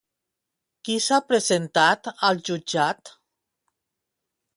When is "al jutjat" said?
2.29-3.13